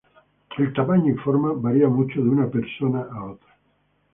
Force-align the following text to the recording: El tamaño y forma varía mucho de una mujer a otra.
El 0.57 0.73
tamaño 0.73 1.13
y 1.13 1.17
forma 1.19 1.53
varía 1.53 1.87
mucho 1.87 2.23
de 2.23 2.29
una 2.29 2.47
mujer 2.47 2.65
a 3.11 3.25
otra. 3.25 3.53